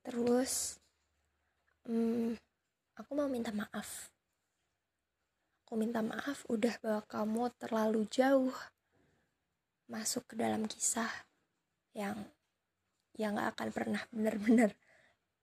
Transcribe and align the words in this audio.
terus 0.00 0.80
hmm, 1.86 2.36
aku 2.96 3.10
mau 3.16 3.28
minta 3.28 3.52
maaf. 3.52 4.10
Aku 5.64 5.78
minta 5.78 6.02
maaf 6.02 6.42
udah 6.50 6.74
bawa 6.82 7.02
kamu 7.06 7.54
terlalu 7.60 8.02
jauh 8.10 8.54
masuk 9.90 10.26
ke 10.30 10.34
dalam 10.38 10.66
kisah 10.66 11.10
yang 11.94 12.26
yang 13.18 13.36
gak 13.36 13.58
akan 13.58 13.68
pernah 13.74 14.02
benar-benar 14.14 14.70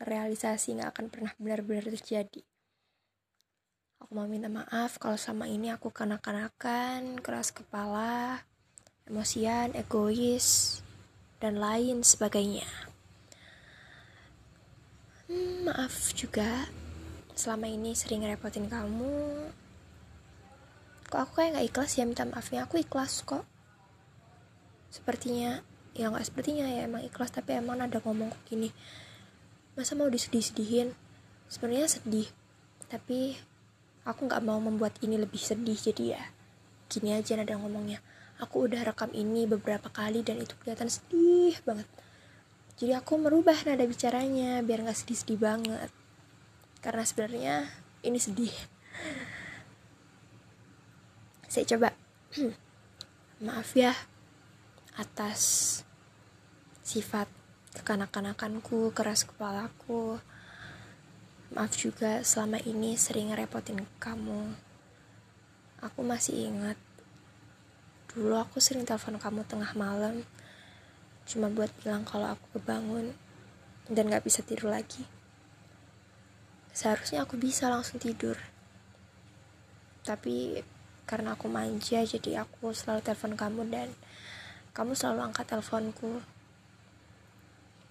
terrealisasi 0.00 0.80
nggak 0.80 0.96
akan 0.96 1.06
pernah 1.12 1.32
benar-benar 1.36 1.92
terjadi. 1.92 2.40
Aku 4.00 4.16
mau 4.16 4.24
minta 4.24 4.48
maaf 4.48 4.96
kalau 4.96 5.20
selama 5.20 5.44
ini 5.44 5.68
aku 5.68 5.92
kanak-kanakan 5.92 7.20
keras 7.20 7.52
kepala 7.52 8.40
emosian 9.04 9.76
egois 9.76 10.80
dan 11.36 11.60
lain 11.60 12.00
sebagainya 12.00 12.89
hmm, 15.30 15.70
maaf 15.70 16.10
juga. 16.18 16.66
Selama 17.38 17.70
ini 17.70 17.94
sering 17.94 18.26
repotin 18.26 18.66
kamu. 18.66 19.46
Kok 21.06 21.20
aku 21.22 21.32
kayak 21.40 21.50
nggak 21.56 21.66
ikhlas 21.70 21.96
ya 21.96 22.04
minta 22.04 22.26
maafnya? 22.26 22.66
Aku 22.66 22.82
ikhlas 22.82 23.22
kok. 23.22 23.46
Sepertinya 24.90 25.62
ya 25.94 26.10
nggak 26.10 26.26
sepertinya 26.26 26.66
ya 26.66 26.86
emang 26.86 27.02
ikhlas 27.06 27.30
tapi 27.30 27.54
emang 27.54 27.78
ada 27.78 28.02
ngomong 28.02 28.34
gini. 28.46 28.74
Masa 29.78 29.94
mau 29.94 30.10
disedih-sedihin? 30.10 30.92
Sebenarnya 31.46 31.86
sedih 31.86 32.28
tapi 32.90 33.38
aku 34.02 34.26
nggak 34.26 34.42
mau 34.42 34.58
membuat 34.58 34.98
ini 34.98 35.14
lebih 35.14 35.38
sedih 35.38 35.78
jadi 35.78 36.18
ya 36.18 36.22
gini 36.90 37.14
aja 37.14 37.38
nada 37.38 37.54
ngomongnya. 37.54 38.02
Aku 38.42 38.66
udah 38.66 38.82
rekam 38.82 39.14
ini 39.14 39.46
beberapa 39.46 39.86
kali 39.92 40.26
dan 40.26 40.42
itu 40.42 40.58
kelihatan 40.58 40.90
sedih 40.90 41.54
banget 41.62 41.86
jadi 42.80 42.96
aku 42.96 43.20
merubah 43.20 43.60
nada 43.68 43.84
bicaranya 43.84 44.64
biar 44.64 44.80
nggak 44.80 44.96
sedih-sedih 44.96 45.36
banget. 45.36 45.92
Karena 46.80 47.04
sebenarnya 47.04 47.68
ini 48.00 48.16
sedih. 48.16 48.54
Saya 51.44 51.68
coba. 51.76 51.92
Maaf 53.44 53.76
ya 53.76 53.92
atas 54.96 55.40
sifat 56.80 57.28
kekanak-kanakanku, 57.76 58.96
keras 58.96 59.28
kepalaku. 59.28 60.16
Maaf 61.52 61.76
juga 61.76 62.24
selama 62.24 62.64
ini 62.64 62.96
sering 62.96 63.28
ngerepotin 63.28 63.84
kamu. 64.00 64.56
Aku 65.84 66.00
masih 66.00 66.48
ingat. 66.48 66.80
Dulu 68.16 68.40
aku 68.40 68.56
sering 68.56 68.88
telepon 68.88 69.20
kamu 69.20 69.44
tengah 69.44 69.76
malam 69.76 70.24
cuma 71.30 71.46
buat 71.46 71.70
bilang 71.80 72.02
kalau 72.02 72.34
aku 72.34 72.58
kebangun 72.58 73.14
dan 73.86 74.10
gak 74.10 74.26
bisa 74.26 74.42
tidur 74.42 74.74
lagi. 74.74 75.06
Seharusnya 76.74 77.22
aku 77.22 77.38
bisa 77.38 77.70
langsung 77.70 78.02
tidur. 78.02 78.34
Tapi 80.02 80.58
karena 81.06 81.38
aku 81.38 81.46
manja 81.46 82.02
jadi 82.02 82.42
aku 82.42 82.74
selalu 82.74 83.06
telepon 83.06 83.38
kamu 83.38 83.62
dan 83.70 83.88
kamu 84.74 84.98
selalu 84.98 85.30
angkat 85.30 85.46
teleponku 85.46 86.22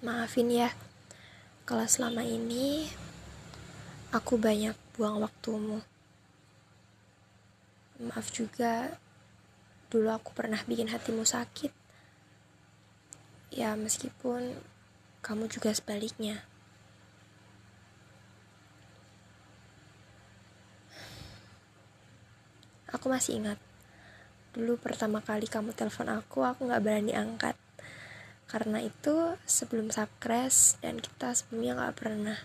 Maafin 0.00 0.48
ya, 0.48 0.72
kalau 1.68 1.84
selama 1.84 2.24
ini 2.24 2.88
aku 4.16 4.40
banyak 4.40 4.72
buang 4.96 5.20
waktumu. 5.20 5.84
Maaf 8.00 8.32
juga, 8.32 8.96
dulu 9.92 10.08
aku 10.08 10.32
pernah 10.32 10.56
bikin 10.64 10.88
hatimu 10.88 11.20
sakit. 11.28 11.79
Ya, 13.50 13.74
meskipun 13.74 14.54
kamu 15.26 15.50
juga 15.50 15.74
sebaliknya. 15.74 16.46
Aku 22.94 23.10
masih 23.10 23.42
ingat, 23.42 23.58
dulu 24.54 24.78
pertama 24.78 25.18
kali 25.18 25.50
kamu 25.50 25.74
telepon 25.74 26.10
aku, 26.10 26.46
aku 26.46 26.70
gak 26.70 26.82
berani 26.82 27.10
angkat. 27.10 27.58
Karena 28.46 28.82
itu 28.82 29.34
sebelum 29.46 29.90
subcrash 29.90 30.78
dan 30.78 31.02
kita 31.02 31.34
sebelumnya 31.34 31.90
gak 31.90 32.06
pernah 32.06 32.38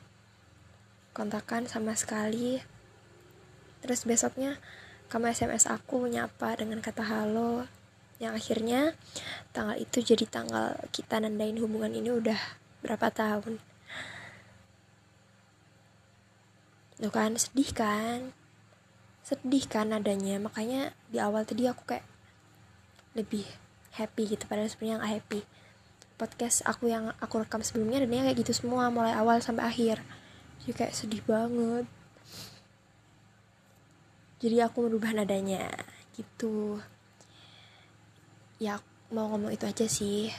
kontakan 1.13 1.69
sama 1.69 1.93
sekali. 1.93 2.61
Terus 3.85 4.09
besoknya 4.09 4.57
kamu 5.13 5.37
SMS 5.37 5.69
aku 5.69 6.09
nyapa 6.09 6.57
dengan 6.57 6.81
kata 6.81 7.05
halo 7.05 7.69
yang 8.15 8.31
akhirnya 8.31 8.95
tanggal 9.51 9.75
itu 9.75 9.99
jadi 9.99 10.23
tanggal 10.23 10.79
kita 10.95 11.19
nandain 11.19 11.59
hubungan 11.59 11.91
ini 11.91 12.15
udah 12.15 12.39
berapa 12.79 13.11
tahun. 13.11 13.59
Tuh 16.95 17.11
kan 17.11 17.35
sedih 17.35 17.75
kan? 17.75 18.31
Sedih 19.19 19.67
kan 19.67 19.91
adanya 19.91 20.39
makanya 20.39 20.95
di 21.11 21.19
awal 21.19 21.43
tadi 21.43 21.67
aku 21.67 21.83
kayak 21.83 22.07
lebih 23.19 23.43
happy 23.91 24.31
gitu. 24.31 24.47
Padahal 24.47 24.71
sebenarnya 24.71 25.03
gak 25.03 25.13
happy. 25.19 25.41
Podcast 26.15 26.63
aku 26.63 26.87
yang 26.87 27.11
aku 27.19 27.43
rekam 27.43 27.59
sebelumnya 27.59 27.99
dan 27.99 28.07
kayak 28.07 28.39
gitu 28.39 28.55
semua 28.55 28.87
mulai 28.87 29.11
awal 29.11 29.43
sampai 29.43 29.67
akhir. 29.67 29.99
Jadi 30.63 30.71
kayak 30.71 30.95
sedih 30.95 31.19
banget. 31.27 31.83
Jadi 34.39 34.57
aku 34.63 34.87
merubah 34.87 35.11
nadanya. 35.11 35.67
Gitu 36.15 36.79
ya 38.61 38.79
mau 39.11 39.27
ngomong 39.33 39.51
itu 39.51 39.65
aja 39.67 39.85
sih. 39.89 40.31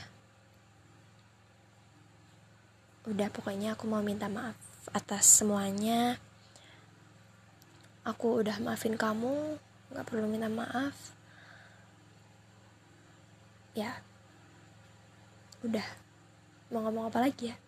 Udah 3.07 3.29
pokoknya 3.31 3.77
aku 3.77 3.87
mau 3.87 4.01
minta 4.01 4.27
maaf 4.27 4.57
atas 4.95 5.29
semuanya. 5.29 6.17
Aku 8.07 8.41
udah 8.41 8.57
maafin 8.63 8.95
kamu 8.95 9.59
nggak 9.93 10.07
perlu 10.07 10.27
minta 10.31 10.49
maaf. 10.49 10.95
Ya. 13.77 14.01
Udah. 15.61 15.87
Mau 16.73 16.83
ngomong 16.83 17.13
apa 17.13 17.23
lagi 17.23 17.55
ya 17.55 17.66